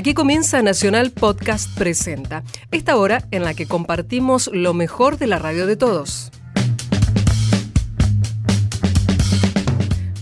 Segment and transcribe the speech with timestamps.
[0.00, 5.38] Aquí comienza Nacional Podcast Presenta, esta hora en la que compartimos lo mejor de la
[5.38, 6.30] radio de todos.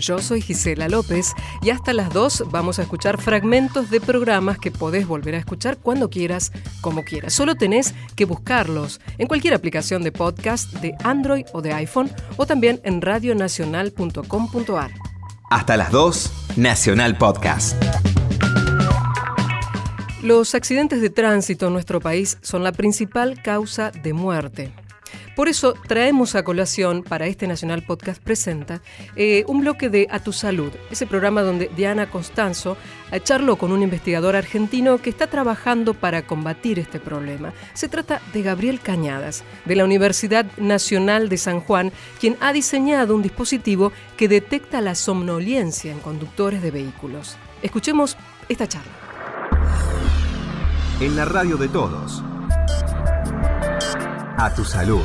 [0.01, 1.33] Yo soy Gisela López
[1.63, 5.77] y hasta las 2 vamos a escuchar fragmentos de programas que podés volver a escuchar
[5.77, 6.51] cuando quieras,
[6.81, 7.33] como quieras.
[7.33, 12.47] Solo tenés que buscarlos en cualquier aplicación de podcast de Android o de iPhone o
[12.47, 14.91] también en radionacional.com.ar.
[15.51, 17.77] Hasta las 2, Nacional Podcast.
[20.29, 24.71] Los accidentes de tránsito en nuestro país son la principal causa de muerte.
[25.35, 28.83] Por eso traemos a colación para este Nacional Podcast Presenta
[29.17, 32.77] eh, un bloque de A Tu Salud, ese programa donde Diana Constanzo
[33.25, 37.55] charló con un investigador argentino que está trabajando para combatir este problema.
[37.73, 43.15] Se trata de Gabriel Cañadas, de la Universidad Nacional de San Juan, quien ha diseñado
[43.15, 47.39] un dispositivo que detecta la somnolencia en conductores de vehículos.
[47.63, 48.19] Escuchemos
[48.51, 49.09] esta charla.
[51.01, 52.25] En la radio de todos.
[54.37, 55.05] A tu salud.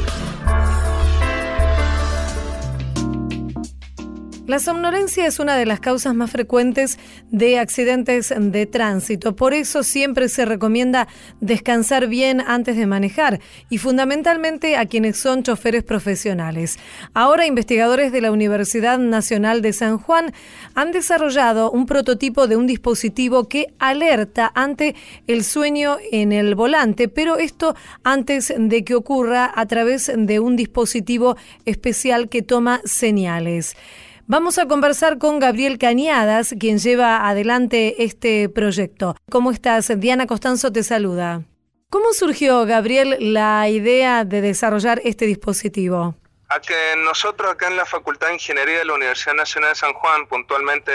[4.46, 7.00] La somnolencia es una de las causas más frecuentes
[7.32, 9.38] de accidentes de tránsito.
[9.38, 11.08] Por eso siempre se recomienda
[11.40, 16.78] descansar bien antes de manejar y fundamentalmente a quienes son choferes profesionales.
[17.14, 20.34] Ahora investigadores de la Universidad Nacional de San Juan
[20.76, 24.94] han desarrollado un prototipo de un dispositivo que alerta ante
[25.26, 30.58] el sueño en el volante, pero esto antes de que ocurra a través de un
[30.58, 33.78] dispositivo especial que toma señales.
[34.26, 39.18] Vamos a conversar con Gabriel Cañadas, quien lleva adelante este proyecto.
[39.30, 39.92] ¿Cómo estás?
[40.00, 41.42] Diana Costanzo te saluda.
[41.90, 46.16] ¿Cómo surgió, Gabriel, la idea de desarrollar este dispositivo?
[46.48, 49.92] A que nosotros acá en la Facultad de Ingeniería de la Universidad Nacional de San
[49.92, 50.92] Juan, puntualmente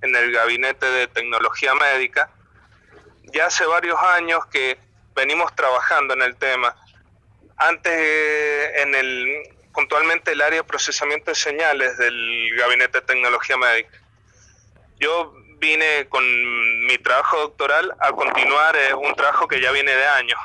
[0.00, 2.30] en el Gabinete de Tecnología Médica,
[3.34, 4.78] ya hace varios años que
[5.14, 6.74] venimos trabajando en el tema.
[7.58, 7.92] Antes,
[8.76, 13.98] en el, puntualmente el área de procesamiento de señales del Gabinete de Tecnología Médica.
[14.98, 16.22] Yo vine con
[16.86, 20.38] mi trabajo doctoral a continuar eh, un trabajo que ya viene de años.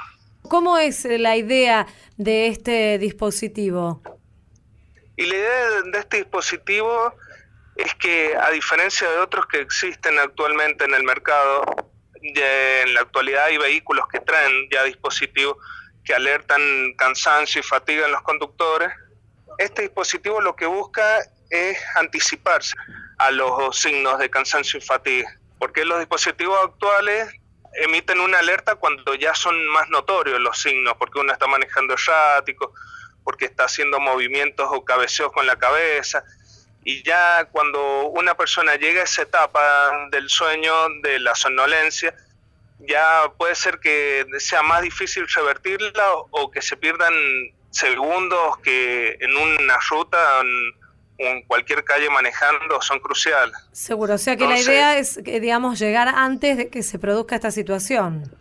[0.50, 1.86] ¿Cómo es la idea
[2.16, 4.02] de este dispositivo?
[5.18, 7.14] Y la idea de este dispositivo
[7.76, 11.66] es que a diferencia de otros que existen actualmente en el mercado,
[12.22, 15.58] en la actualidad hay vehículos que traen ya dispositivos
[16.06, 16.62] que alertan
[16.98, 18.94] cansancio y fatiga en los conductores
[19.58, 22.76] este dispositivo lo que busca es anticiparse
[23.18, 25.30] a los signos de cansancio y fatiga,
[25.60, 27.34] porque los dispositivos actuales
[27.74, 32.74] emiten una alerta cuando ya son más notorios los signos, porque uno está manejando errático,
[33.24, 36.24] porque está haciendo movimientos o cabeceos con la cabeza,
[36.84, 42.16] y ya cuando una persona llega a esa etapa del sueño, de la somnolencia,
[42.80, 47.14] ya puede ser que sea más difícil revertirla o que se pierdan
[47.76, 50.18] segundos que en una ruta
[51.18, 53.56] en cualquier calle manejando son cruciales.
[53.74, 57.52] Seguro, o sea que la idea es, digamos, llegar antes de que se produzca esta
[57.52, 58.34] situación.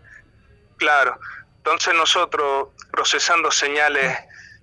[0.77, 1.19] Claro,
[1.57, 4.17] entonces nosotros procesando señales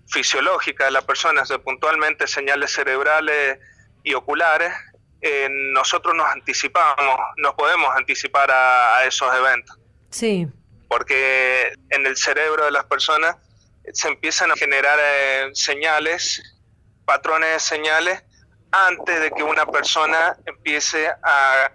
[0.08, 3.59] fisiológicas de la persona, puntualmente señales cerebrales
[4.03, 4.74] y oculares,
[5.22, 9.78] eh, nosotros nos anticipamos, nos podemos anticipar a, a esos eventos.
[10.09, 10.48] Sí.
[10.88, 13.36] Porque en el cerebro de las personas
[13.94, 16.42] se empiezan a generar eh, señales,
[17.06, 18.24] patrones de señales,
[18.72, 21.72] antes de que una persona empiece a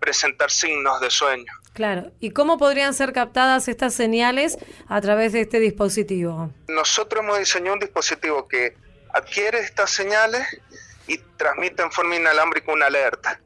[0.00, 1.52] presentar signos de sueño.
[1.72, 2.12] Claro.
[2.20, 4.58] ¿Y cómo podrían ser captadas estas señales
[4.88, 6.50] a través de este dispositivo?
[6.68, 8.76] Nosotros hemos diseñado un dispositivo que
[9.14, 10.46] adquiere estas señales
[11.06, 13.40] y transmite en forma inalámbrica una alerta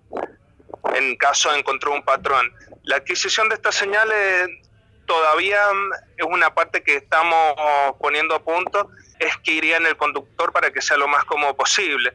[0.95, 2.53] en caso de encontrar un patrón.
[2.85, 4.49] La adquisición de estas señales
[5.07, 7.55] todavía mm, es una parte que estamos
[7.99, 11.55] poniendo a punto, es que iría en el conductor para que sea lo más cómodo
[11.55, 12.13] posible,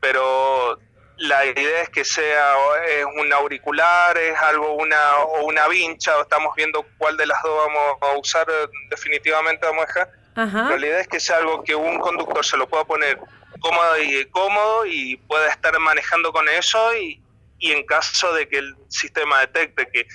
[0.00, 0.78] pero
[1.16, 2.54] la idea es que sea
[2.88, 7.40] es un auricular, es algo una o una vincha, o estamos viendo cuál de las
[7.42, 8.46] dos vamos a usar
[8.90, 10.10] definitivamente vamos a dejar.
[10.34, 13.18] Pero la idea es que sea algo que un conductor se lo pueda poner
[13.60, 17.22] cómodo y cómodo y pueda estar manejando con eso y,
[17.58, 20.06] y en caso de que el sistema detecte que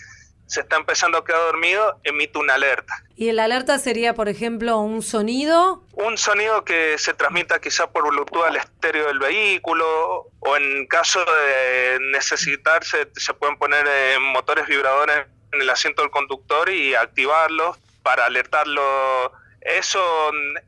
[0.47, 3.03] se está empezando a quedar dormido, emite una alerta.
[3.15, 5.83] ¿Y el alerta sería, por ejemplo, un sonido?
[5.93, 11.19] Un sonido que se transmita quizá por Bluetooth al estéreo del vehículo o en caso
[11.19, 17.77] de necesitarse se pueden poner eh, motores vibradores en el asiento del conductor y activarlos
[18.01, 19.31] para alertarlo.
[19.61, 19.99] Eso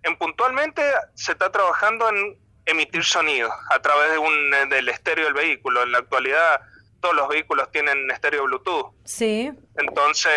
[0.04, 0.82] en puntualmente
[1.16, 5.84] se está trabajando en emitir sonido a través de un, del estéreo del vehículo.
[5.84, 6.62] En la actualidad
[7.00, 8.94] todos los vehículos tienen estéreo Bluetooth.
[9.06, 9.51] Sí.
[9.75, 10.31] Entonces,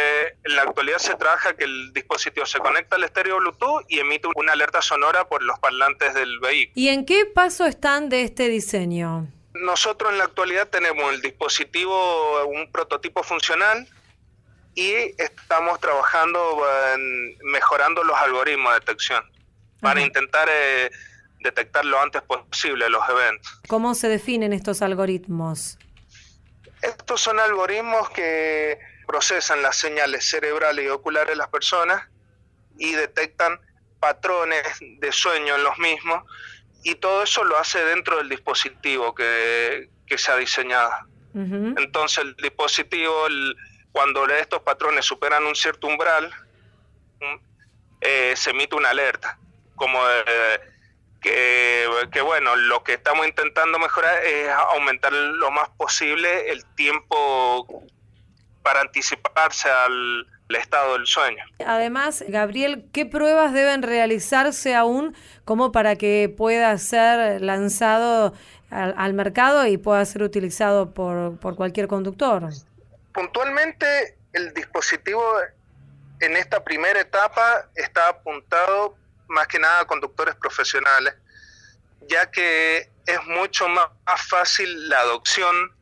[0.44, 4.28] en la actualidad se trabaja que el dispositivo se conecta al estéreo Bluetooth y emite
[4.34, 6.72] una alerta sonora por los parlantes del vehículo.
[6.74, 9.28] ¿Y en qué paso están de este diseño?
[9.54, 13.86] Nosotros en la actualidad tenemos el dispositivo, un prototipo funcional
[14.74, 16.62] y estamos trabajando
[16.94, 19.24] en mejorando los algoritmos de detección
[19.80, 20.90] para intentar eh,
[21.40, 23.60] detectar lo antes posible los eventos.
[23.68, 25.78] ¿Cómo se definen estos algoritmos?
[26.82, 32.08] Estos son algoritmos que procesan las señales cerebrales y oculares de las personas
[32.76, 33.60] y detectan
[34.00, 36.24] patrones de sueño en los mismos
[36.82, 40.92] y todo eso lo hace dentro del dispositivo que, se ha diseñado.
[41.34, 43.26] Entonces el dispositivo,
[43.92, 46.30] cuando estos patrones superan un cierto umbral,
[48.02, 49.38] eh, se emite una alerta,
[49.74, 49.98] como
[51.22, 57.84] que, que, bueno, lo que estamos intentando mejorar es aumentar lo más posible el tiempo
[58.62, 61.42] para anticiparse al, estado del sueño.
[61.64, 65.16] Además, Gabriel, ¿qué pruebas deben realizarse aún
[65.46, 68.34] como para que pueda ser lanzado
[68.68, 72.50] al, mercado y pueda ser utilizado por, por cualquier conductor?
[73.14, 75.24] Puntualmente, el dispositivo
[76.20, 78.94] en esta primera etapa está apuntado
[79.32, 81.14] más que nada conductores profesionales,
[82.08, 83.88] ya que es mucho más
[84.28, 85.72] fácil la adopción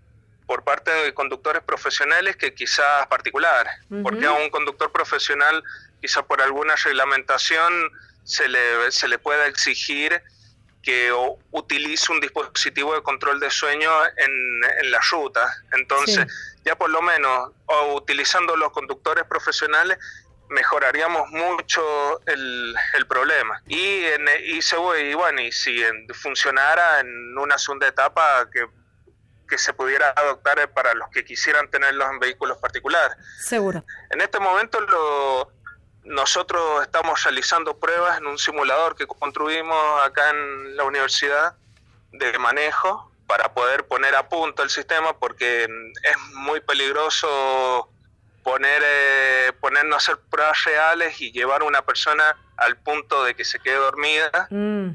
[0.47, 5.63] por parte de conductores profesionales que quizás particulares, porque a un conductor profesional
[6.01, 7.73] quizás por alguna reglamentación
[8.25, 10.23] se le, se le pueda exigir
[10.83, 11.13] que
[11.51, 15.55] utilice un dispositivo de control de sueño en, en la ruta.
[15.73, 16.27] Entonces,
[16.65, 19.99] ya por lo menos, o utilizando los conductores profesionales,
[20.51, 23.63] mejoraríamos mucho el, el problema.
[23.67, 25.83] Y, en, y, se, y bueno, y si
[26.13, 28.67] funcionara en una segunda etapa, que
[29.51, 33.17] que se pudiera adoptar para los que quisieran tenerlos en vehículos particulares.
[33.41, 33.85] Seguro.
[34.11, 35.53] En este momento lo,
[36.05, 41.57] nosotros estamos realizando pruebas en un simulador que construimos acá en la universidad
[42.13, 47.93] de manejo para poder poner a punto el sistema porque es muy peligroso
[48.43, 53.35] poner eh, ponernos a hacer pruebas reales y llevar a una persona al punto de
[53.35, 54.91] que se quede dormida mm,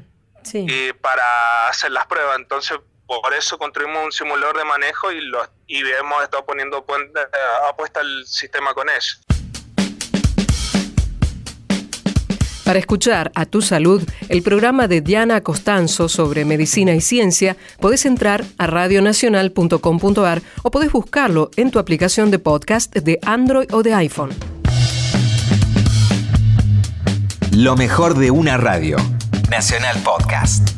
[0.52, 5.48] y para hacer las pruebas entonces por eso construimos un simulador de manejo y, lo,
[5.66, 6.84] y hemos estado poniendo
[7.68, 9.18] apuesta el sistema con eso.
[12.66, 18.04] Para escuchar a tu salud, el programa de Diana Costanzo sobre medicina y ciencia, podés
[18.06, 23.94] entrar a radionacional.com.ar o podés buscarlo en tu aplicación de podcast de Android o de
[23.94, 24.30] iPhone.
[27.52, 28.96] Lo mejor de una radio.
[29.48, 30.68] Nacional Podcast.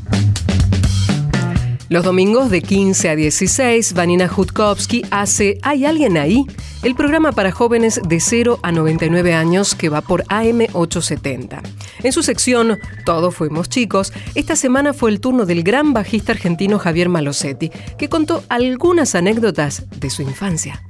[1.88, 6.44] Los domingos de 15 a 16, Vanina Jutkowski hace ¿Hay alguien ahí?
[6.80, 11.60] El programa para jóvenes de 0 a 99 años que va por AM870.
[12.04, 16.78] En su sección Todos fuimos chicos, esta semana fue el turno del gran bajista argentino
[16.78, 20.80] Javier Malosetti, que contó algunas anécdotas de su infancia.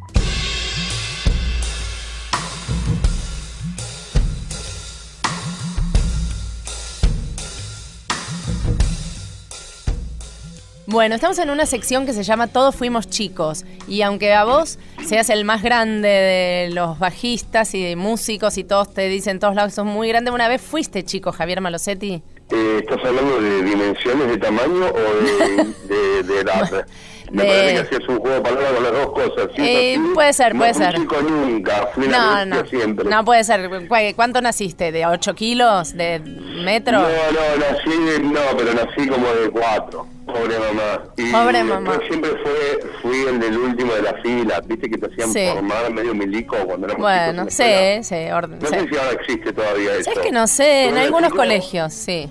[10.90, 13.66] Bueno, estamos en una sección que se llama Todos fuimos chicos.
[13.86, 18.64] Y aunque a vos seas el más grande de los bajistas y de músicos y
[18.64, 22.22] todos te dicen todos lados que sos muy grande, ¿una vez fuiste chico, Javier Malosetti?
[22.50, 26.86] Eh, ¿Estás hablando de dimensiones, de tamaño o de, de, edad?
[27.30, 29.48] Me parece que hacías un juego de palabras con las dos cosas.
[29.56, 30.94] Eh, puede ser, puede ser.
[30.94, 33.08] Chico nunca, fui no, no, siempre.
[33.08, 33.70] No puede ser.
[34.16, 34.92] ¿Cuánto naciste?
[34.92, 35.94] ¿De 8 kilos?
[35.96, 37.00] ¿De metro?
[37.00, 40.06] No, no, nací, no, pero nací como de 4.
[40.26, 41.04] Pobre mamá.
[41.16, 41.98] Y Pobre mamá.
[42.06, 44.60] siempre fue, fui el del último de la fila.
[44.66, 47.02] Viste que te hacían formar medio milico cuando éramos.
[47.02, 47.64] Bueno, sí,
[48.02, 48.30] sí.
[48.30, 50.10] Orden, no sé si ahora existe todavía eso.
[50.10, 52.28] Es que no sé, en algunos colegios, sí.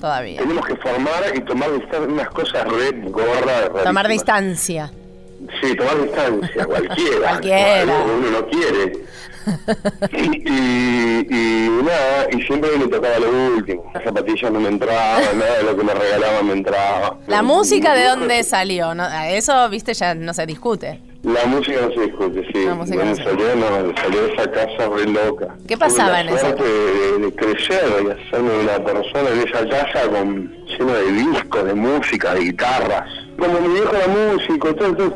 [0.00, 0.38] Todavía.
[0.40, 1.70] Tenemos que formar y tomar
[2.08, 3.70] unas cosas red gorras.
[3.84, 4.90] Tomar distancia.
[5.60, 7.28] Sí, tomar distancia, cualquiera.
[7.28, 7.84] cualquiera.
[7.84, 8.92] Uno no quiere.
[10.12, 13.90] y, y, nada, y siempre me tocaba lo último.
[13.94, 17.18] Las zapatillas no me entraban, nada de lo que me regalaban me entraba.
[17.26, 18.94] ¿La música de dónde salió?
[18.94, 19.06] ¿No?
[19.28, 21.00] Eso, viste, ya no se discute.
[21.26, 22.64] La música no se discute, sí.
[22.64, 25.56] La música no salió, no, salió de esa casa re loca.
[25.66, 26.62] ¿Qué pasaba en esa casa?
[26.62, 31.74] De, de crecer y hacerme una persona en esa casa con, lleno de discos, de
[31.74, 35.12] música, de guitarras como mi viejo era músico, entonces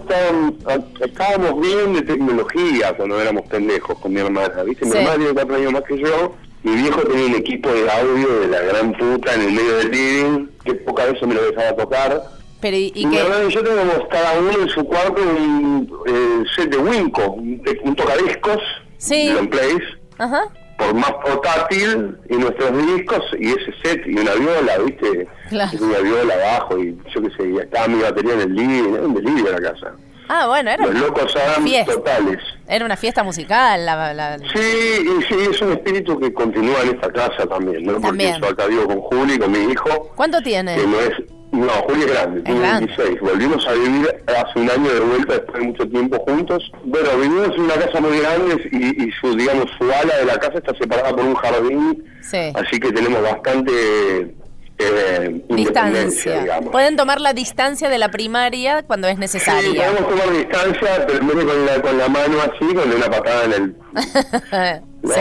[1.01, 4.85] estábamos bien de tecnología cuando éramos pendejos con mi hermana, ¿viste?
[4.85, 8.41] Mi hermana tiene cuatro años más que yo, mi viejo tenía un equipo de audio
[8.41, 11.77] de la gran puta en el medio del living, que pocas veces me lo dejaba
[11.77, 12.23] tocar,
[12.61, 16.77] Pero, ¿y, y y yo tenemos cada uno en su cuarto un eh, set de
[16.79, 18.59] Winco, un, un tocadiscos,
[18.99, 19.31] Sí.
[19.33, 19.83] long plays,
[20.19, 20.43] Ajá.
[20.79, 25.27] por más portátil, y nuestros discos, y ese set, y una viola, ¿viste?
[25.49, 25.71] Claro.
[25.73, 28.93] Y una viola abajo, y yo qué sé, y estaba mi batería en el living,
[28.95, 29.93] era un delirio la casa.
[30.33, 31.93] Ah, bueno, era, Los locos fiesta.
[31.93, 32.39] totales.
[32.69, 33.85] era una fiesta musical.
[33.85, 37.95] La, la- Sí, y sí, es un espíritu que continúa en esta casa también, ¿no?
[37.99, 38.35] También.
[38.39, 40.77] Porque yo acá vivo con Juli, con mi hijo, ¿Cuánto tiene?
[40.77, 41.15] que no es...
[41.53, 42.87] No, Juli es grande, tiene grande.
[42.97, 43.21] 26.
[43.21, 46.73] Volvimos a vivir hace un año de vuelta después de mucho tiempo juntos.
[46.85, 50.39] Bueno, vivimos en una casa muy grande y, y su, digamos, su ala de la
[50.39, 52.53] casa está separada por un jardín, Sí.
[52.55, 54.35] así que tenemos bastante
[54.79, 56.41] eh, Distancia.
[56.41, 56.71] digamos.
[56.71, 59.91] Pueden tomar la distancia de la primaria cuando es Sí, necesaria.
[59.93, 63.53] podemos tomar distancia, pero de con la, con la mano así, con una patada en
[63.53, 63.75] el
[65.03, 65.21] No, sí.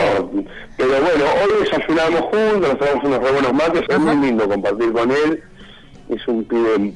[0.76, 4.92] Pero bueno, hoy desayunamos juntos, nos tomamos unos re buenos mates, es muy lindo compartir
[4.92, 5.42] con él.
[6.10, 6.92] Es un pibe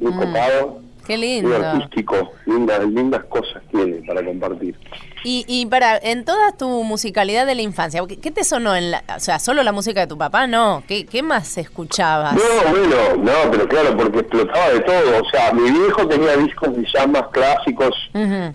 [0.00, 4.76] muy copado, Mm, Qué muy artístico, lindas, lindas cosas tiene para compartir.
[5.24, 9.04] Y, y para, en toda tu musicalidad de la infancia, ¿qué, te sonó en la,
[9.16, 10.46] o sea, solo la música de tu papá?
[10.46, 12.34] No, ¿qué, qué más escuchabas?
[12.34, 15.22] No, bueno, no, pero claro, porque explotaba de todo.
[15.22, 17.94] O sea, mi viejo tenía discos de llamas clásicos,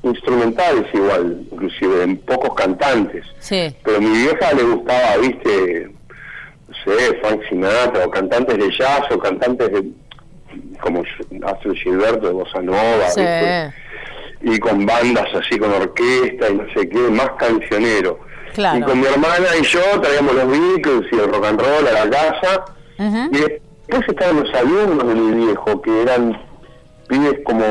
[0.04, 3.26] instrumentales igual, inclusive, en pocos cantantes.
[3.40, 3.74] Sí.
[3.84, 5.97] Pero a mi vieja le gustaba, viste,
[6.88, 9.84] sé, Frank Sinatra, o cantantes de jazz, o cantantes de,
[10.80, 11.04] como
[11.46, 13.08] Astro Gilberto de Bossa Nova,
[14.42, 18.20] y con bandas así, con orquesta y no sé qué, más cancionero.
[18.54, 18.80] Claro.
[18.80, 22.06] Y con mi hermana y yo traíamos los Beatles y el rock and roll a
[22.06, 22.66] la casa,
[22.98, 26.47] y después estaban los alumnos de mi viejo, que eran
[27.08, 27.66] pibes como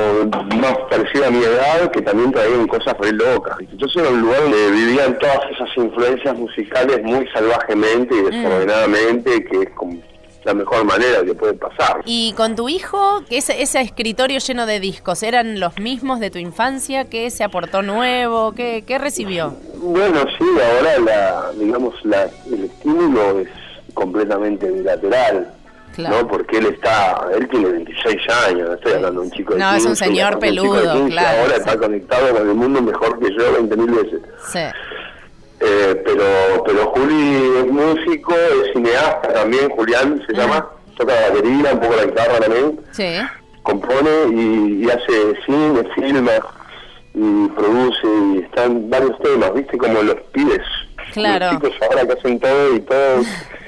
[0.60, 3.56] más parecidos a mi edad, que también traían cosas re locas.
[3.60, 9.62] Entonces era un lugar donde vivían todas esas influencias musicales muy salvajemente y desordenadamente, que
[9.62, 10.00] es como
[10.44, 12.02] la mejor manera que puede pasar.
[12.04, 16.30] Y con tu hijo, que ese, ese escritorio lleno de discos, ¿eran los mismos de
[16.30, 17.04] tu infancia?
[17.04, 18.52] ¿Qué se aportó nuevo?
[18.52, 19.54] ¿Qué, qué recibió?
[19.78, 23.48] Bueno, sí, ahora la, digamos, la, el estímulo es
[23.92, 25.52] completamente bilateral.
[25.96, 26.22] Claro.
[26.22, 26.28] ¿no?
[26.28, 28.16] Porque él está, él tiene 26
[28.48, 30.92] años, no estoy hablando de un chico de No, es un 15, señor un peludo,
[30.92, 31.60] 15, claro, Ahora sí.
[31.60, 34.20] está conectado con el mundo mejor que yo 20.000 veces.
[34.52, 34.58] Sí.
[35.60, 41.72] Eh, pero pero Juli es músico, es cineasta también, Julián se llama, toca la batería,
[41.72, 43.14] un poco la guitarra también, Sí.
[43.62, 46.32] compone y, y hace cine, filma
[47.14, 50.60] y produce y están varios temas, viste como los pibes,
[51.14, 51.46] Claro.
[51.46, 53.22] los chicos ahora que hacen todo y todo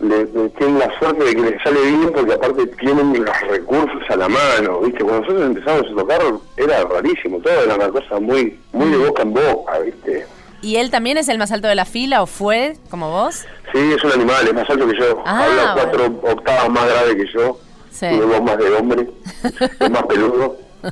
[0.00, 4.02] le, le tienen la suerte de que les sale bien porque aparte tienen los recursos
[4.08, 6.20] a la mano, viste, cuando nosotros empezamos a tocar
[6.56, 10.26] era rarísimo, todo era una cosa muy muy de boca en boca, viste.
[10.60, 13.46] ¿Y él también es el más alto de la fila o fue como vos?
[13.72, 15.22] Sí, es un animal, es más alto que yo.
[15.24, 17.58] Ah, Habla cuatro octavas más grave que yo.
[17.90, 18.06] Sí.
[18.08, 19.08] Tiene voz más de hombre.
[19.80, 20.56] es más peludo.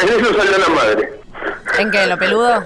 [0.00, 1.12] En eso salió la madre.
[1.78, 2.06] ¿En qué?
[2.06, 2.64] ¿Lo peludo?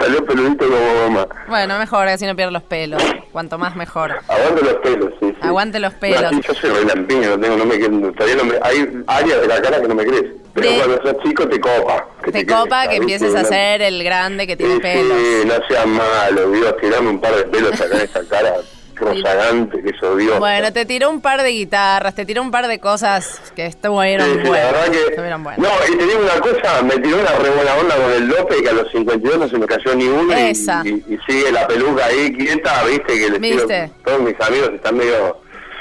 [0.00, 1.28] Salió peludito como mamá.
[1.46, 3.02] Bueno, mejor, así no pierdo los pelos.
[3.32, 4.16] Cuanto más, mejor.
[4.28, 5.28] Aguante los pelos, sí.
[5.30, 5.36] sí.
[5.42, 6.32] Aguante los pelos.
[6.32, 7.78] No, yo soy relampiño, no tengo, no me
[8.12, 10.24] todavía no me, hay áreas de la cara que no me crees.
[10.54, 12.06] Pero De- cuando sos chico te copa.
[12.24, 15.16] que Te copa que empieces a ser el grande que tiene Sí, pelos.
[15.18, 18.54] sí, no seas malo, Dios, tirame un par de pelos acá en esa cara
[19.00, 20.38] rozagante que es odiosa.
[20.38, 24.26] Bueno, te tiró un par de guitarras, te tiró un par de cosas que estuvieron
[24.26, 24.72] Sí, sí, la buenas.
[24.72, 24.98] verdad que...
[25.10, 25.58] Estuvieron buenas.
[25.60, 28.62] No, y te digo una cosa, me tiró una re buena onda con el López,
[28.62, 30.82] que a los 52 no se me cayó ni uno y, Esa.
[30.84, 33.90] y- y sigue la peluca ahí quieta, viste, que les tiro- ¿Viste?
[34.04, 35.40] todos mis amigos están medio...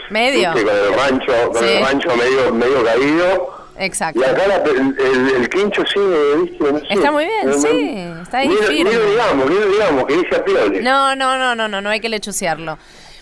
[0.10, 0.54] Medio.
[0.54, 1.70] viste, con el rancho, con Sí.
[1.74, 3.60] el rancho medio, medio caído.
[3.82, 4.20] Exacto.
[4.20, 6.86] Y acá la- el, el, el quincho sigue, viste, no sé.
[6.90, 10.36] Está muy bien, No, sí, está ahí ni, lo- digamos, ni lo digamos, que dice
[10.36, 10.82] a.
[10.82, 12.78] No, no, no, no, no, no hay que lechuciarlo.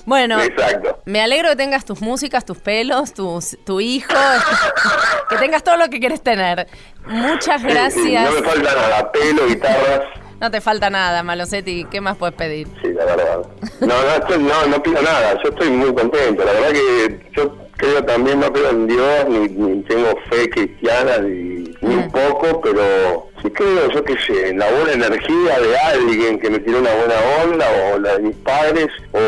[0.08, 1.02] Bueno, Exacto.
[1.04, 4.08] me alegro que tengas tus músicas, tus pelos, tus, tu hijo,
[5.30, 6.66] que tengas todo lo que quieres tener.
[7.06, 8.24] Muchas Sí, sí, gracias.
[8.34, 10.02] no me falta nada, pelo, guitarras.
[10.40, 11.86] No te falta nada, Malosetti.
[11.92, 12.68] ¿Qué más puedes pedir?
[12.82, 13.40] Sí, la verdad.
[13.82, 15.34] No, no, estoy- no, no pido nada.
[15.44, 16.46] Yo estoy muy contento.
[16.46, 21.20] La verdad que yo creo también, no creo en Dios, ni, ni tengo fe cristiana,
[21.20, 25.78] ni, ni un poco, pero sí creo, yo qué sé, en la buena energía de
[25.78, 29.20] alguien que me tiró una buena onda, o la de mis padres, o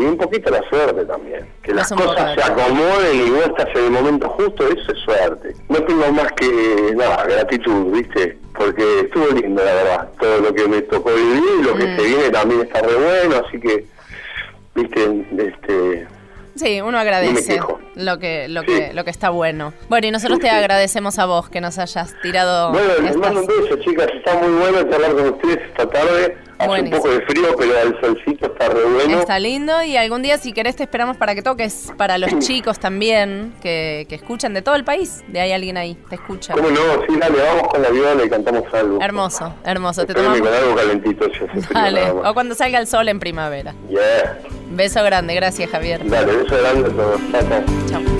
[0.00, 1.46] y un poquito la suerte también.
[1.62, 5.54] Que las cosas se acomoden y vos estás en el momento justo, eso es suerte.
[5.68, 8.38] No tengo más que, nada, gratitud, ¿viste?
[8.54, 11.96] Porque estuvo lindo, la verdad, todo lo que me tocó vivir, lo que Mm.
[11.96, 13.84] se viene también está re bueno, así que,
[14.74, 16.06] viste, este,
[16.56, 17.60] Sí, uno agradece
[17.94, 19.72] lo que, lo que, lo que está bueno.
[19.88, 22.72] Bueno, y nosotros te agradecemos a vos que nos hayas tirado.
[22.72, 24.08] Bueno, les mando un beso, chicas.
[24.14, 26.38] Está muy bueno charlar con ustedes esta tarde.
[26.58, 29.20] Hace un poco de frío, pero el solcito está re bueno.
[29.20, 32.78] Está lindo y algún día, si querés, te esperamos para que toques para los chicos
[32.78, 35.22] también, que, que escuchan de todo el país.
[35.28, 36.54] De ahí alguien ahí, te escucha.
[36.54, 36.80] ¿Cómo no?
[37.06, 38.98] Sí, dale, vamos con la viola y cantamos algo.
[39.02, 40.06] Hermoso, hermoso.
[40.06, 40.40] Te tomamos...
[40.40, 41.62] con algo calentito, hace frío.
[41.74, 43.74] Dale, o cuando salga el sol en primavera.
[43.90, 44.38] Yeah.
[44.70, 46.08] Beso grande, gracias Javier.
[46.08, 47.20] Dale, beso grande a todos.
[47.30, 48.15] Chao, chao.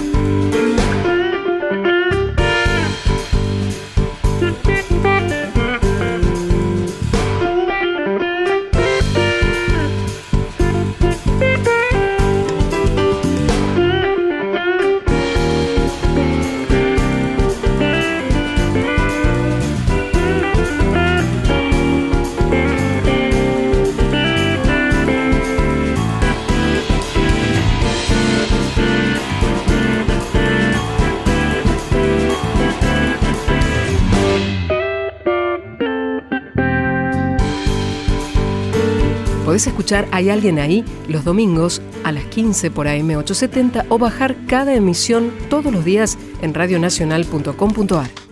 [39.87, 45.31] Escuchar Hay alguien ahí los domingos a las 15 por AM870 o bajar cada emisión
[45.49, 48.26] todos los días en radionacional.com.ar.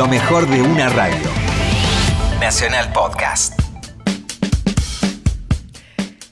[0.00, 1.28] Lo mejor de una radio.
[2.40, 3.52] Nacional Podcast.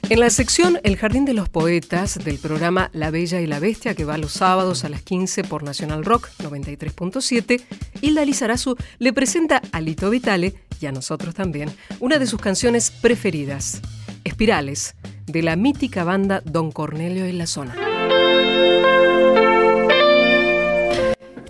[0.09, 3.93] En la sección El Jardín de los Poetas del programa La Bella y la Bestia,
[3.93, 7.61] que va los sábados a las 15 por Nacional Rock 93.7,
[8.01, 12.89] Hilda Lizarazu le presenta a Lito Vitale, y a nosotros también, una de sus canciones
[12.89, 13.83] preferidas,
[14.23, 14.95] Espirales,
[15.27, 17.75] de la mítica banda Don Cornelio en la Zona.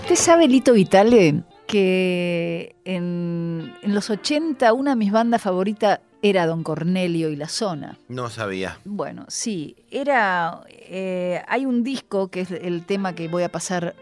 [0.01, 6.47] ¿Usted sabe, Lito Vitale, que en, en los 80 una de mis bandas favoritas era
[6.47, 7.99] Don Cornelio y la Zona?
[8.07, 8.79] No sabía.
[8.85, 10.61] Bueno, sí, era.
[10.67, 13.95] eh, hay un disco que es el tema que voy a pasar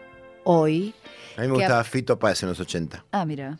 [0.44, 0.94] hoy.
[1.36, 3.04] A mí me gustaba Fito Páez en los 80.
[3.12, 3.58] Ah, mira.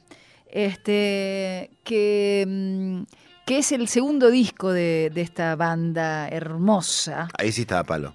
[0.50, 1.70] Este.
[1.84, 2.44] Que.
[2.48, 3.02] mm,
[3.44, 8.14] que es el segundo disco de, de esta banda hermosa, Ahí sí estaba palo.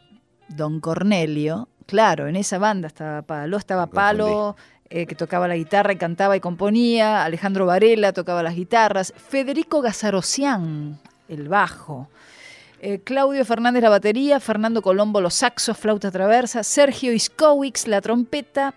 [0.50, 1.70] Don Cornelio.
[1.88, 3.88] Claro, en esa banda estaba Palo, estaba.
[3.88, 4.56] Palo,
[4.96, 9.82] eh, que tocaba la guitarra y cantaba y componía, Alejandro Varela tocaba las guitarras, Federico
[9.82, 12.10] Gazarocián, el bajo,
[12.80, 18.76] eh, Claudio Fernández la batería, Fernando Colombo los saxos, flauta traversa, Sergio Iskowicz la trompeta,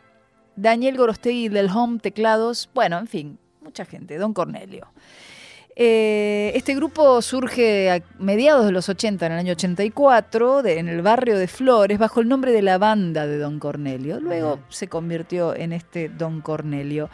[0.57, 4.89] Daniel Gorostegui del home, teclados, bueno, en fin, mucha gente, Don Cornelio.
[5.79, 10.89] Eh, este grupo surge a mediados de los 80, en el año 84, de- en
[10.89, 14.19] el barrio de Flores, bajo el nombre de la banda de Don Cornelio.
[14.19, 17.11] Luego se convirtió en este Don Cornelio.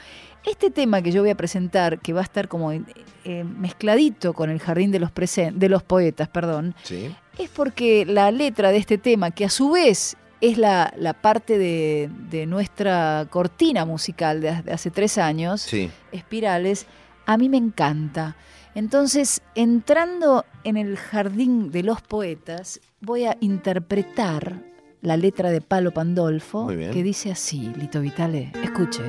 [0.48, 2.82] Este tema que yo voy a presentar, que va a estar como eh,
[3.24, 7.12] eh, mezcladito con el Jardín de los, presen- de los Poetas, perdón, Sí.
[7.38, 11.58] es porque la letra de este tema, que a su vez es la, la parte
[11.58, 15.90] de, de nuestra cortina musical de ha- de hace tres años, Sí.
[16.12, 16.86] espirales,
[17.26, 18.36] a mí me encanta.
[18.74, 24.62] Entonces, entrando en el jardín de los poetas, voy a interpretar
[25.02, 29.02] la letra de Palo Pandolfo, que dice así, Lito Vitale, escuche.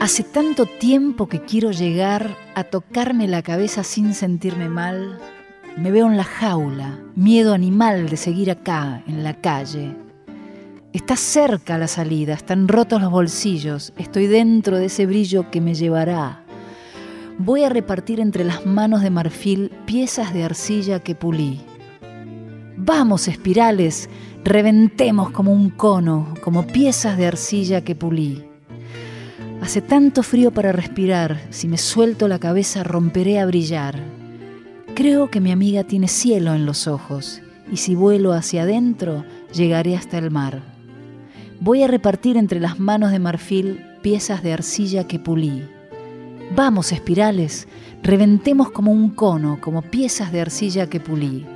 [0.00, 5.20] Hace tanto tiempo que quiero llegar a tocarme la cabeza sin sentirme mal.
[5.76, 9.94] Me veo en la jaula, miedo animal de seguir acá, en la calle.
[10.92, 15.74] Está cerca la salida, están rotos los bolsillos, estoy dentro de ese brillo que me
[15.74, 16.44] llevará.
[17.38, 21.62] Voy a repartir entre las manos de marfil piezas de arcilla que pulí.
[22.76, 24.10] Vamos, espirales,
[24.44, 28.44] reventemos como un cono, como piezas de arcilla que pulí.
[29.62, 33.98] Hace tanto frío para respirar, si me suelto la cabeza romperé a brillar.
[34.94, 39.24] Creo que mi amiga tiene cielo en los ojos, y si vuelo hacia adentro,
[39.54, 40.71] llegaré hasta el mar.
[41.64, 45.62] Voy a repartir entre las manos de marfil piezas de arcilla que pulí.
[46.56, 47.68] Vamos, espirales,
[48.02, 51.46] reventemos como un cono, como piezas de arcilla que pulí.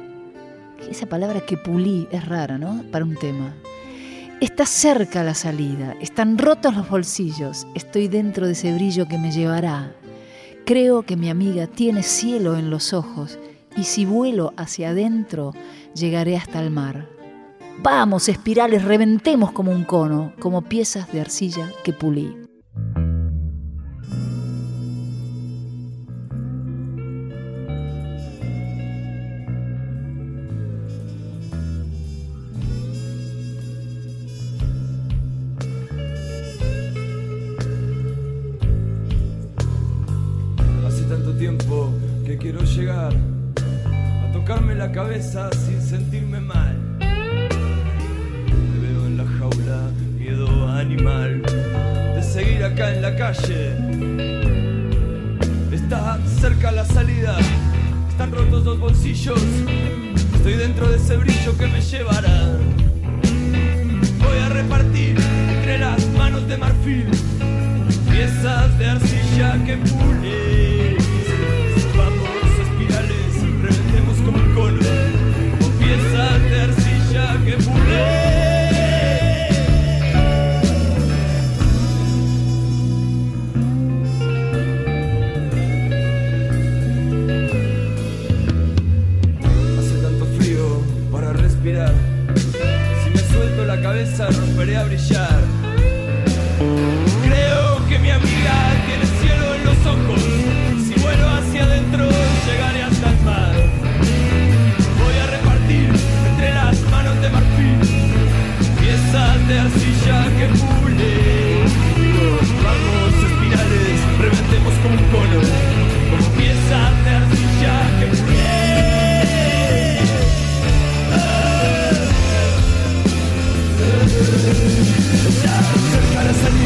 [0.89, 2.85] Esa palabra que pulí es rara, ¿no?
[2.93, 3.53] Para un tema.
[4.41, 9.33] Está cerca la salida, están rotos los bolsillos, estoy dentro de ese brillo que me
[9.33, 9.93] llevará.
[10.65, 13.41] Creo que mi amiga tiene cielo en los ojos
[13.77, 15.53] y si vuelo hacia adentro
[15.97, 17.16] llegaré hasta el mar.
[17.83, 22.37] Vamos, espirales, reventemos como un cono, como piezas de arcilla que pulí.
[40.87, 41.91] Hace tanto tiempo
[42.25, 46.56] que quiero llegar a tocarme la cabeza sin sentirme mal.
[55.73, 57.35] Está cerca la salida,
[58.11, 59.41] están rotos los bolsillos.
[60.35, 62.59] Estoy dentro de ese brillo que me llevará.
[64.19, 65.17] Voy a repartir
[65.49, 67.07] entre las manos de marfil
[68.11, 70.46] piezas de arcilla que pule.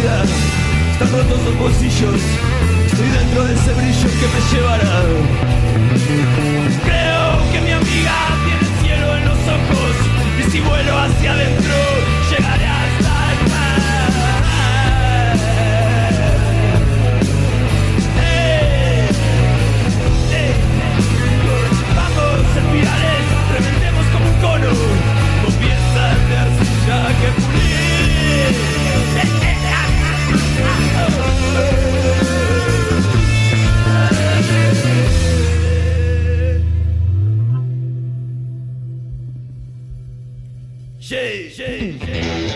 [0.00, 2.20] Está cerca la salida, rotos los bolsillos.
[2.86, 5.02] Estoy dentro de ese brillo que me llevará.
[6.84, 9.92] Creo que mi amiga tiene cielo en los ojos.
[10.38, 11.89] Y si vuelo hacia adentro,
[41.80, 42.49] Yeah,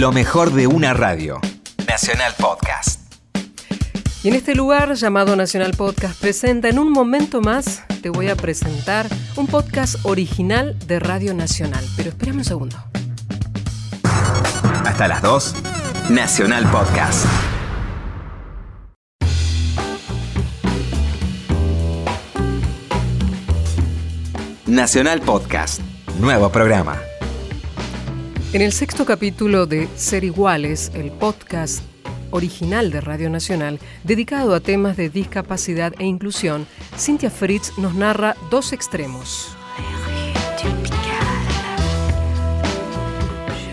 [0.00, 1.42] Lo mejor de una radio.
[1.86, 3.00] Nacional Podcast.
[4.22, 8.34] Y en este lugar llamado Nacional Podcast presenta, en un momento más te voy a
[8.34, 11.84] presentar un podcast original de Radio Nacional.
[11.98, 12.76] Pero espérame un segundo.
[14.86, 15.54] Hasta las 2.
[16.08, 17.26] Nacional Podcast.
[24.66, 25.82] Nacional Podcast.
[26.18, 27.09] Nuevo programa.
[28.52, 31.84] En el sexto capítulo de Ser Iguales, el podcast
[32.32, 36.66] original de Radio Nacional, dedicado a temas de discapacidad e inclusión,
[36.98, 39.56] Cintia Fritz nos narra dos extremos.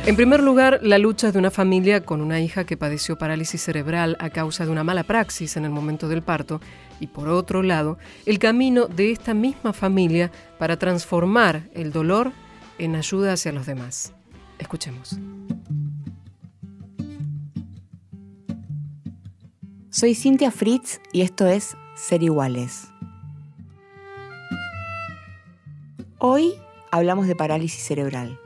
[0.05, 4.15] En primer lugar, la lucha de una familia con una hija que padeció parálisis cerebral
[4.19, 6.61] a causa de una mala praxis en el momento del parto,
[6.99, 12.31] y por otro lado, el camino de esta misma familia para transformar el dolor
[12.77, 14.13] en ayuda hacia los demás.
[14.59, 15.17] Escuchemos.
[19.89, 22.87] Soy Cintia Fritz y esto es Ser Iguales.
[26.19, 26.53] Hoy
[26.91, 28.39] hablamos de parálisis cerebral.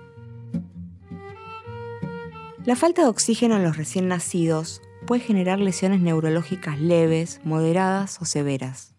[2.63, 8.25] La falta de oxígeno en los recién nacidos puede generar lesiones neurológicas leves, moderadas o
[8.25, 8.93] severas.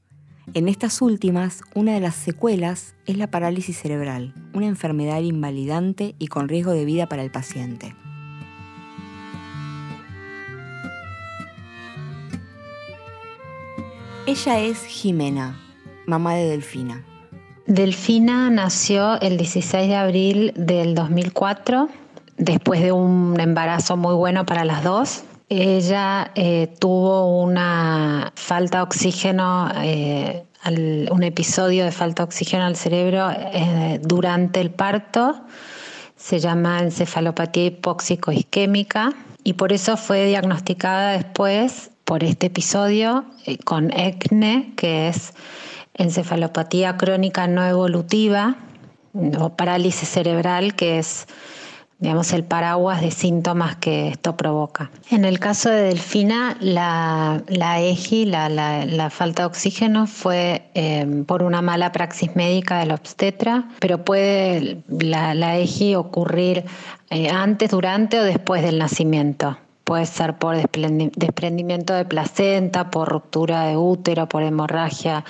[0.55, 6.26] En estas últimas, una de las secuelas es la parálisis cerebral, una enfermedad invalidante y
[6.26, 7.94] con riesgo de vida para el paciente.
[14.26, 15.61] Ella es Jimena,
[16.07, 17.05] mamá de Delfina.
[17.66, 21.88] Delfina nació el 16 de abril del 2004,
[22.37, 25.22] después de un embarazo muy bueno para las dos.
[25.54, 30.44] Ella eh, tuvo una falta de oxígeno, eh,
[31.10, 35.42] un episodio de falta de oxígeno al cerebro eh, durante el parto.
[36.16, 39.12] Se llama encefalopatía hipóxico-isquémica
[39.44, 43.26] y por eso fue diagnosticada después por este episodio
[43.66, 45.34] con ECNE, que es
[45.92, 48.56] encefalopatía crónica no evolutiva
[49.38, 51.26] o parálisis cerebral, que es
[52.02, 54.90] digamos, el paraguas de síntomas que esto provoca.
[55.08, 61.44] En el caso de Delfina, la, la EGI, la, falta de oxígeno, fue eh, por
[61.44, 66.64] una mala praxis médica del obstetra, pero puede la, EGI ocurrir
[67.10, 69.56] eh, antes, durante o después del nacimiento.
[69.84, 75.24] Puede ser por desprendi- desprendimiento de placenta, por ruptura de útero, por hemorragia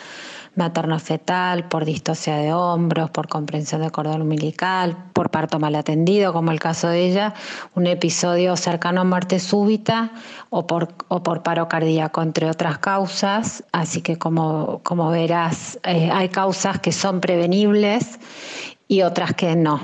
[0.54, 6.50] materno-fetal, por distosia de hombros, por comprensión de cordón umbilical, por parto mal atendido, como
[6.50, 7.34] el caso de ella,
[7.74, 10.10] un episodio cercano a muerte súbita
[10.50, 13.64] o por, o por paro cardíaco, entre otras causas.
[13.72, 18.18] Así que como, como verás, eh, hay causas que son prevenibles
[18.88, 19.80] y otras que no,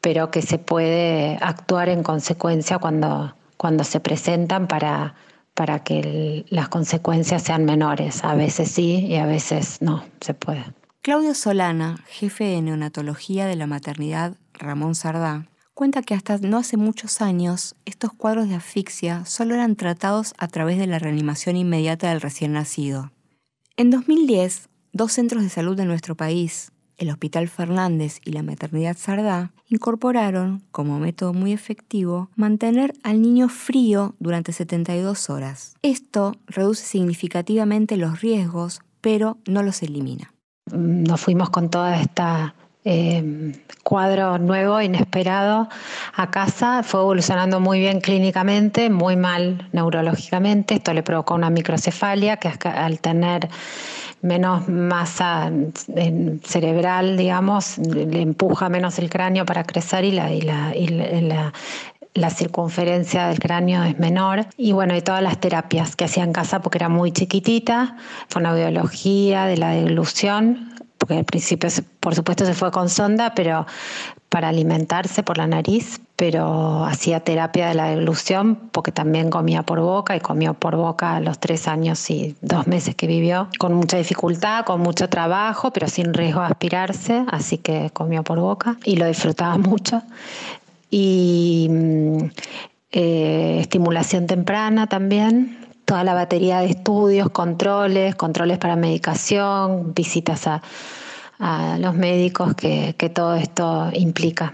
[0.00, 5.14] pero que se puede actuar en consecuencia cuando, cuando se presentan para
[5.58, 8.22] para que las consecuencias sean menores.
[8.22, 10.64] A veces sí y a veces no, se puede.
[11.02, 16.76] Claudio Solana, jefe de neonatología de la maternidad Ramón Sardá, cuenta que hasta no hace
[16.76, 22.10] muchos años estos cuadros de asfixia solo eran tratados a través de la reanimación inmediata
[22.10, 23.10] del recién nacido.
[23.76, 28.96] En 2010, dos centros de salud de nuestro país, el Hospital Fernández y la Maternidad
[28.98, 35.76] Sardá incorporaron, como método muy efectivo, mantener al niño frío durante 72 horas.
[35.82, 40.34] Esto reduce significativamente los riesgos, pero no los elimina.
[40.72, 45.68] Nos fuimos con toda esta eh, cuadro nuevo, inesperado,
[46.14, 46.82] a casa.
[46.82, 50.74] Fue evolucionando muy bien clínicamente, muy mal neurológicamente.
[50.74, 53.48] Esto le provocó una microcefalia que al tener
[54.22, 55.50] menos masa
[56.42, 62.30] cerebral, digamos, le empuja menos el cráneo para crecer y la, y la, y la,
[62.30, 64.46] circunferencia del cráneo es menor.
[64.56, 67.96] Y bueno, y todas las terapias que hacía en casa porque era muy chiquitita,
[68.28, 73.66] fonoaudiología, de la deglución, porque al principio, por supuesto, se fue con sonda, pero
[74.28, 79.80] para alimentarse por la nariz, pero hacía terapia de la deglución porque también comía por
[79.80, 83.96] boca y comió por boca los tres años y dos meses que vivió, con mucha
[83.96, 88.96] dificultad, con mucho trabajo, pero sin riesgo de aspirarse, así que comió por boca y
[88.96, 90.02] lo disfrutaba mucho.
[90.90, 92.18] Y mm,
[92.92, 100.60] eh, estimulación temprana también, toda la batería de estudios, controles, controles para medicación, visitas a,
[101.78, 104.52] los médicos que, todo esto implica.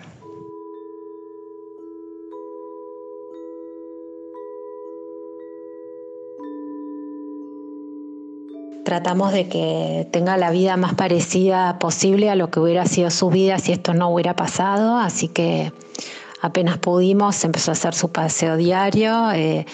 [8.85, 13.31] tratamos de que tenga la vida más parecida posible a lo que hubiera sido su
[13.31, 15.73] vida si esto no hubiera pasado, así que
[16.43, 19.33] apenas pudimos empezó a hacer su paseo diario.
[19.33, 19.65] Eh,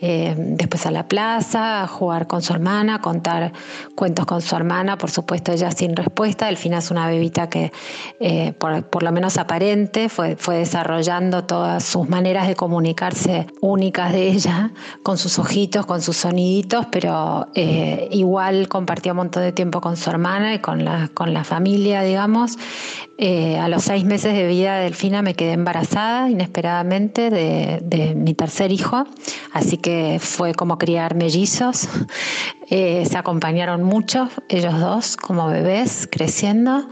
[0.00, 3.52] eh, después a la plaza, a jugar con su hermana, contar
[3.96, 6.46] cuentos con su hermana, por supuesto ella sin respuesta.
[6.46, 7.72] Delfina es una bebita que,
[8.20, 14.28] eh, por, lo menos aparente, fue, fue desarrollando todas sus maneras de comunicarse únicas de
[14.28, 14.70] ella,
[15.02, 19.96] con sus ojitos, con sus soniditos, pero eh, igual compartió un montón de tiempo con
[19.96, 22.56] su hermana y con la, con la familia, digamos.
[23.18, 28.32] a los seis meses de vida de Delfina me quedé embarazada inesperadamente de, de mi
[28.34, 29.04] tercer hijo,
[29.52, 29.87] así que
[30.20, 31.88] fue como criar mellizos.
[32.70, 36.86] Eh, se acompañaron mucho, ellos dos, como bebés, creciendo.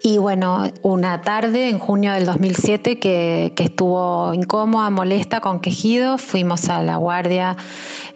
[0.00, 6.22] Y bueno, una tarde en junio del 2007 que, que estuvo incómoda, molesta, con quejidos,
[6.22, 7.56] fuimos a la guardia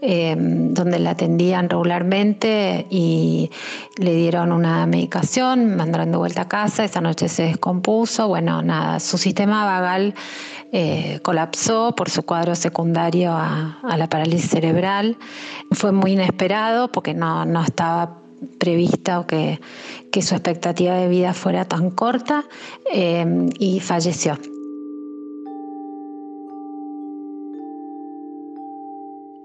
[0.04, 3.52] eh, donde la atendían regularmente y
[3.98, 8.98] le dieron una medicación, mandaron de vuelta a casa, esa noche se descompuso, bueno, nada,
[8.98, 10.16] su sistema vagal
[10.72, 15.18] eh, colapsó por su cuadro secundario a, la parálisis cerebral.
[15.70, 18.18] Fue muy inesperado porque no, no estaba
[18.58, 19.60] prevista que,
[20.10, 22.44] que, su expectativa de vida fuera tan corta
[22.92, 24.38] eh, y falleció.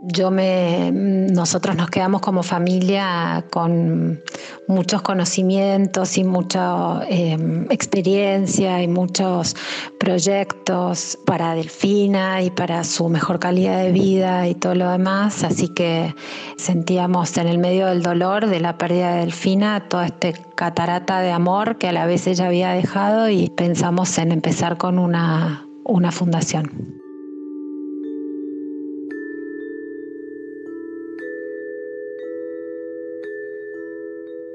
[0.10, 4.22] Yo me, nosotros nos quedamos como familia con
[4.68, 9.56] muchos conocimientos y mucha em, experiencia y muchos
[10.00, 15.44] proyectos para Delfina y para su mejor calidad de vida y todo lo demás.
[15.44, 16.16] Así que
[16.58, 21.32] sentíamos en el medio del dolor de la pérdida de Delfina toda este catarata de
[21.32, 26.14] amor que a la vez ella había dejado y pensamos en empezar con una, una
[26.14, 26.97] fundación.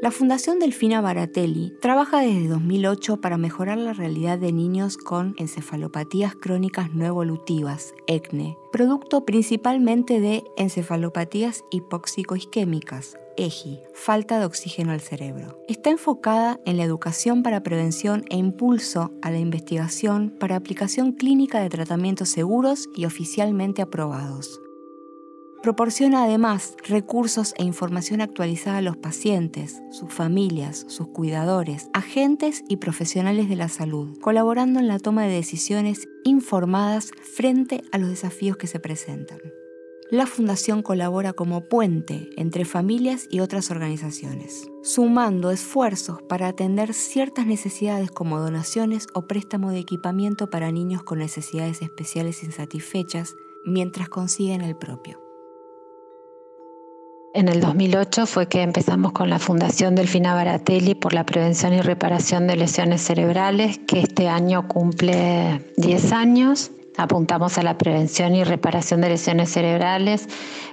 [0.02, 6.34] La Fundación Delfina Baratelli trabaja desde 2008 para mejorar la realidad de niños con encefalopatías
[6.34, 15.62] crónicas no evolutivas, ECNE, producto principalmente de encefalopatías hipóxico-isquémicas, EGI, falta de oxígeno al cerebro.
[15.68, 21.60] Está enfocada en la educación para prevención e impulso a la investigación para aplicación clínica
[21.60, 24.60] de tratamientos seguros y oficialmente aprobados.
[25.62, 32.78] Proporciona además recursos e información actualizada a los pacientes, sus familias, sus cuidadores, agentes y
[32.78, 38.56] profesionales de la salud, colaborando en la toma de decisiones informadas frente a los desafíos
[38.56, 39.38] que se presentan.
[40.10, 47.46] la Fundación colabora como puente entre familias y otras organizaciones, sumando esfuerzos para atender ciertas
[47.46, 54.60] necesidades como donaciones o préstamo de equipamiento para niños con necesidades especiales insatisfechas mientras consiguen
[54.60, 55.21] el propio.
[57.34, 61.80] En el 2008 fue que empezamos con la Fundación Delfina Baratelli por la prevención y
[61.80, 66.72] reparación de lesiones cerebrales, que este año cumple 10 años.
[66.96, 70.28] Apuntamos a la prevención y reparación de lesiones cerebrales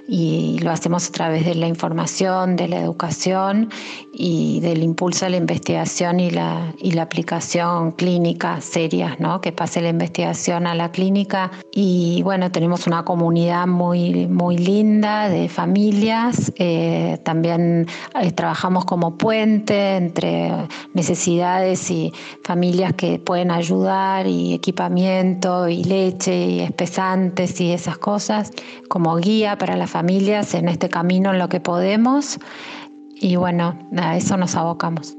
[0.06, 3.70] y lo hacemos a través de la información, de la educación
[4.12, 9.40] y del impulso a la investigación y la, y la aplicación clínica serias, ¿no?
[9.40, 11.52] que pase la investigación a la clínica.
[11.72, 16.52] Y bueno, tenemos una comunidad muy, muy linda de familias.
[16.56, 17.86] Eh, también
[18.20, 20.52] eh, trabajamos como puente entre
[20.92, 22.12] necesidades y
[22.42, 28.50] familias que pueden ayudar y equipamiento y leche y espesantes y esas cosas
[28.88, 32.38] como guía para las familias en este camino en lo que podemos
[33.14, 35.14] y bueno, a eso nos abocamos.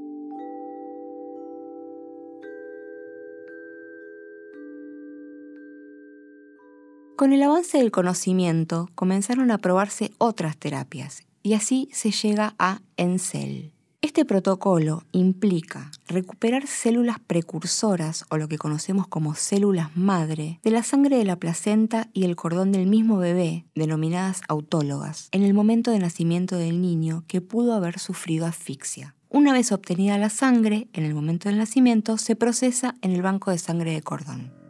[7.16, 12.82] Con el avance del conocimiento comenzaron a probarse otras terapias y así se llega a
[12.98, 13.72] ENCEL.
[14.04, 20.82] Este protocolo implica recuperar células precursoras o lo que conocemos como células madre de la
[20.82, 25.91] sangre de la placenta y el cordón del mismo bebé, denominadas autólogas, en el momento
[25.91, 29.14] de nacimiento del niño que pudo haber sufrido asfixia.
[29.30, 33.52] Una vez obtenida la sangre, en el momento del nacimiento se procesa en el banco
[33.52, 34.61] de sangre de cordón.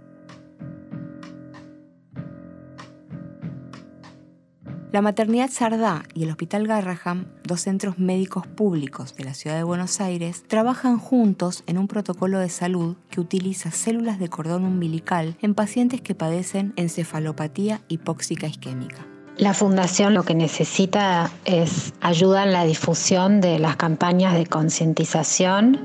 [4.92, 9.64] La Maternidad Sardá y el Hospital Garraham, dos centros médicos públicos de la ciudad de
[9.64, 15.38] Buenos Aires, trabajan juntos en un protocolo de salud que utiliza células de cordón umbilical
[15.42, 19.08] en pacientes que padecen encefalopatía hipóxica isquémica.
[19.38, 25.80] La fundación lo que necesita es ayuda en la difusión de las campañas de concientización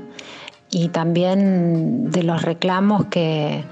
[0.69, 3.63] y también de los reclamos que,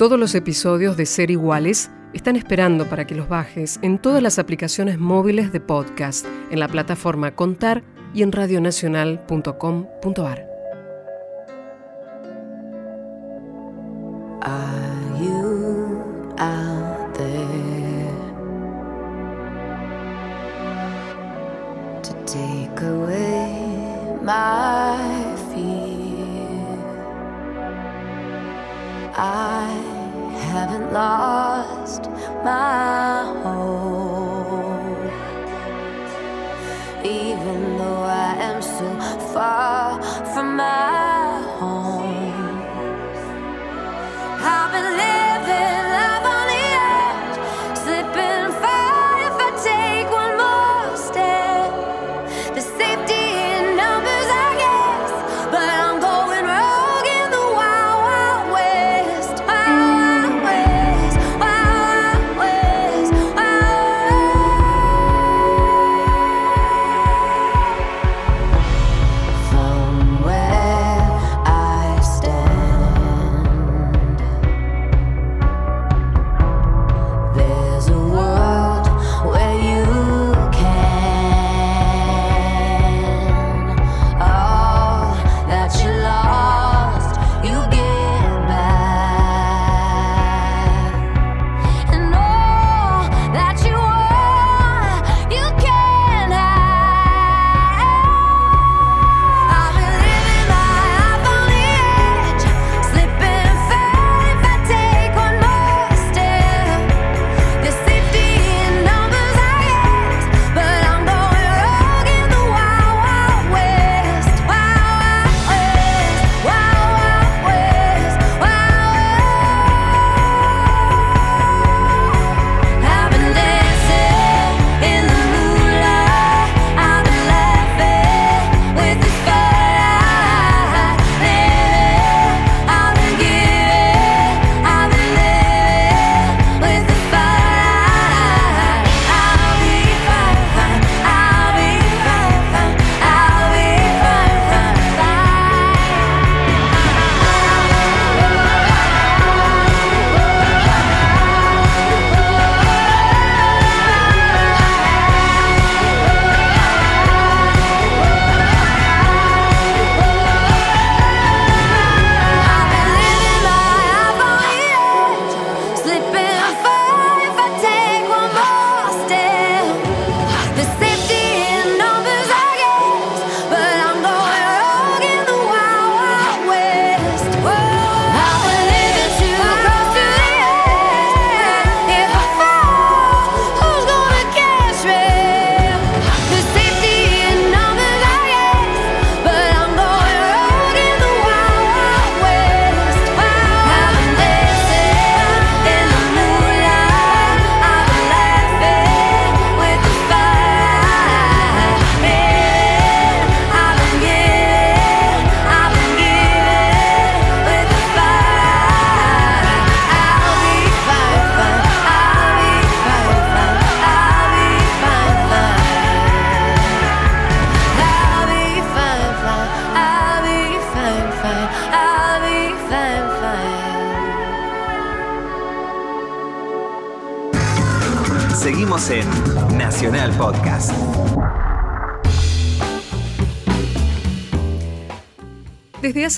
[0.00, 4.38] Todos los episodios de Ser Iguales están esperando para que los bajes en todas las
[4.38, 7.82] aplicaciones móviles de podcast, en la plataforma Contar
[8.14, 10.49] y en radionacional.com.ar.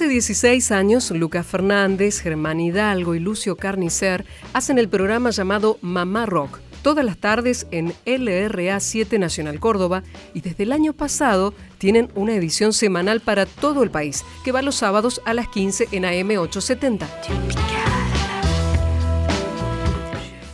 [0.02, 6.26] hace 16 años, Lucas Fernández, Germán Hidalgo y Lucio Carnicer hacen el programa llamado Mamá
[6.26, 10.02] Rock, todas las tardes en LRA 7 Nacional Córdoba
[10.34, 14.60] y desde el año pasado tienen una edición semanal para todo el país, que va
[14.60, 17.91] los sábados a las 15 en AM 870.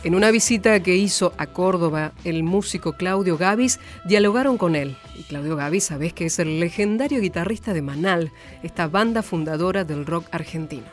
[0.09, 4.97] En una visita que hizo a Córdoba el músico Claudio Gavis, dialogaron con él.
[5.15, 8.31] Y Claudio Gavis, sabés que es el legendario guitarrista de Manal,
[8.63, 10.87] esta banda fundadora del rock argentino.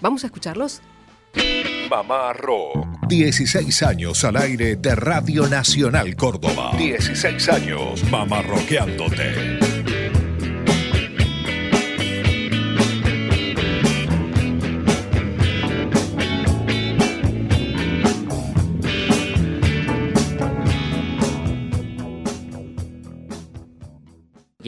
[0.00, 0.82] ¿Vamos a escucharlos?
[1.90, 2.86] Mamá Rock.
[3.08, 6.70] 16 años al aire de Radio Nacional Córdoba.
[6.78, 8.40] 16 años mamá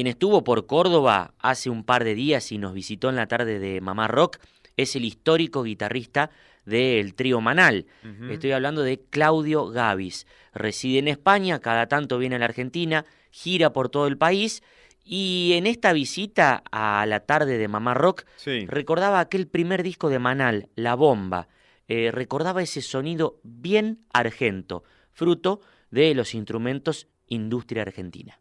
[0.02, 3.60] Quien estuvo por Córdoba hace un par de días y nos visitó en la tarde
[3.60, 4.38] de Mamá Rock
[4.76, 6.30] es el histórico guitarrista
[6.66, 7.86] del trío Manal.
[8.28, 10.26] Estoy hablando de Claudio Gavis.
[10.54, 14.64] Reside en España, cada tanto viene a la Argentina, gira por todo el país
[15.04, 18.24] y en esta visita a la tarde de Mamá Rock
[18.66, 21.46] recordaba aquel primer disco de Manal, La Bomba.
[21.86, 24.82] Eh, recordaba ese sonido bien argento,
[25.12, 25.60] fruto
[25.92, 28.40] de los instrumentos industria argentina.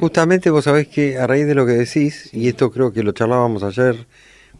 [0.00, 3.12] Justamente vos sabés que a raíz de lo que decís, y esto creo que lo
[3.12, 4.06] charlábamos ayer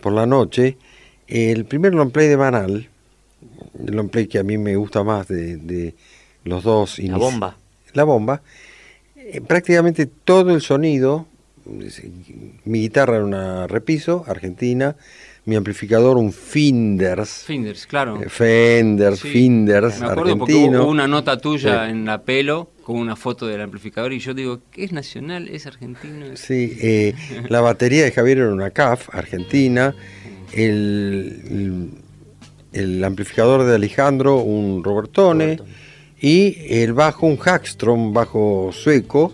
[0.00, 0.76] por la noche,
[1.26, 2.88] el primer long play de Manal,
[3.86, 5.94] el long play que a mí me gusta más de, de
[6.44, 6.98] los dos...
[6.98, 7.56] La bomba.
[7.92, 8.42] La bomba.
[9.16, 11.26] Eh, prácticamente todo el sonido,
[12.64, 14.96] mi guitarra era una repiso, argentina,
[15.46, 18.20] mi amplificador un Finders, Finders, claro.
[18.22, 20.82] eh, Fenders, Sí, Finders, Me acuerdo porque argentino.
[20.82, 21.90] hubo una nota tuya Sí.
[21.92, 25.48] en la pelo con una foto del amplificador y yo digo, ¿qué es nacional?
[25.48, 26.36] ¿Es argentino?
[26.36, 27.14] Sí, eh,
[27.48, 29.94] la batería de Javier era una CAF, argentina,
[30.52, 31.90] el, el-
[32.72, 35.58] el amplificador de Alejandro un Robertone
[36.20, 39.32] y el bajo un Hackstrom, bajo sueco.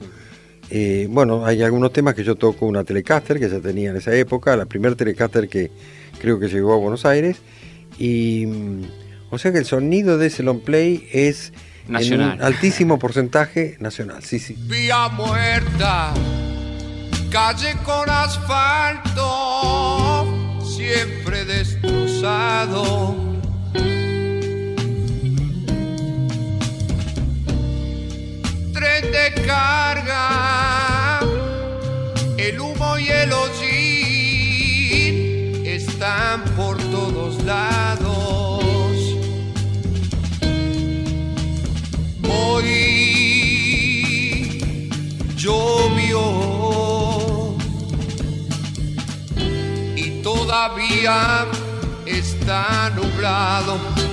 [0.74, 4.14] Eh, bueno, hay algunos temas que yo toco una Telecaster que ya tenía en esa
[4.14, 5.70] época, la primera Telecaster que
[6.18, 7.42] creo que llegó a Buenos Aires.
[7.98, 8.84] Y mm,
[9.30, 11.52] o sea que el sonido de ese long play es
[11.86, 12.38] en Nacional.
[12.38, 14.56] un altísimo porcentaje nacional, sí, sí.
[14.66, 16.14] Vía muerta,
[17.30, 19.26] calle con asfalto,
[20.64, 23.31] siempre destrozado.
[29.10, 31.20] De carga,
[32.38, 33.66] el humo y el hollín
[35.66, 38.64] están por todos lados.
[42.30, 42.72] Hoy
[45.36, 46.22] llovió
[49.96, 51.46] y todavía
[52.06, 54.11] está nublado.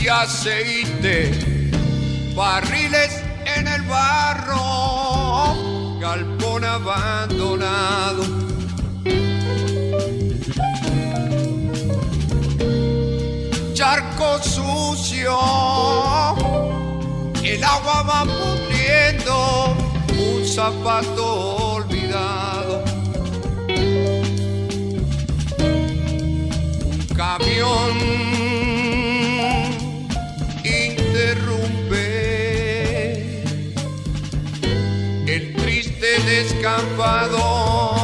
[0.00, 1.30] Y aceite,
[2.34, 5.54] barriles en el barro,
[6.00, 8.24] galpón abandonado.
[13.74, 15.38] Charco sucio,
[17.42, 19.76] el agua va pudriendo,
[20.18, 22.84] un zapato olvidado.
[25.58, 28.39] Un camión
[36.30, 37.99] descampado.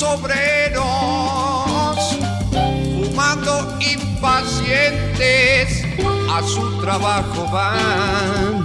[0.00, 0.86] Los obreros,
[3.04, 5.84] fumando impacientes,
[6.30, 8.64] a su trabajo van.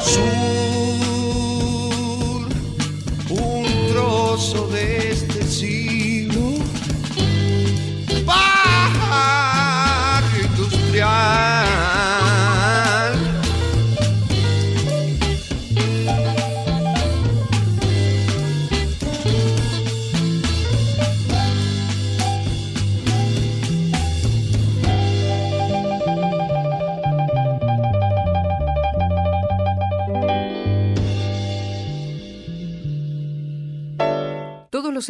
[0.00, 0.22] Sur,
[3.30, 5.09] un trozo de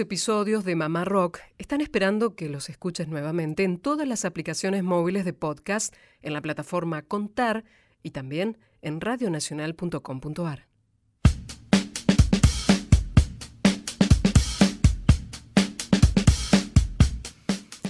[0.01, 5.25] episodios de Mamá Rock están esperando que los escuches nuevamente en todas las aplicaciones móviles
[5.25, 7.65] de podcast, en la plataforma Contar
[8.03, 10.67] y también en radionacional.com.ar.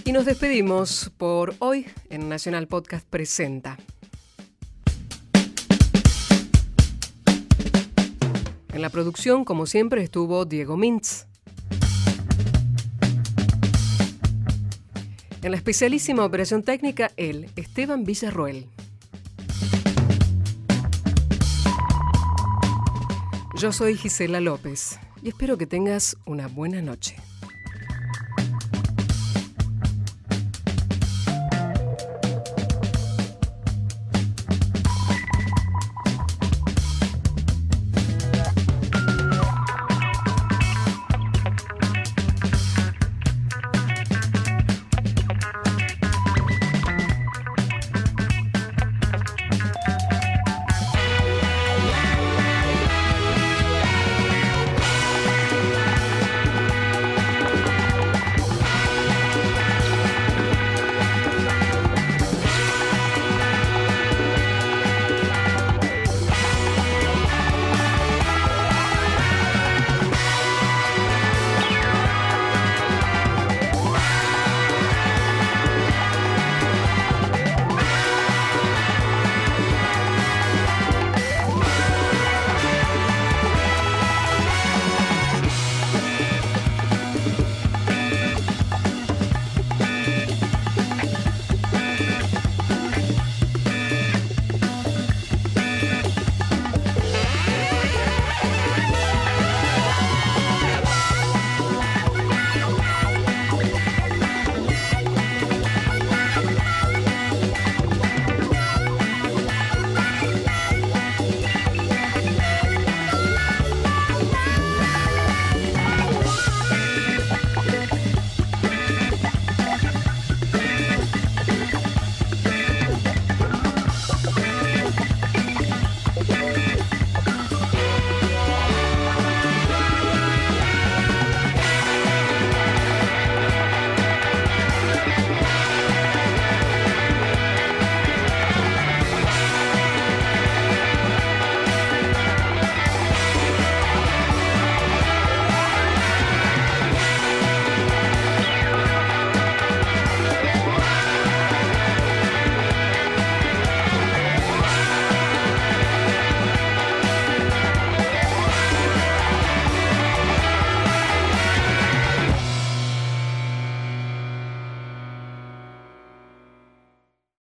[0.04, 3.78] Y nos despedimos por hoy en Nacional Podcast Presenta.
[8.72, 11.29] En la producción, como siempre, estuvo Diego Mintz.
[15.42, 18.66] En la especialísima operación técnica, él, Esteban Villarroel.
[23.56, 27.16] Yo soy Gisela López y espero que tengas una buena noche.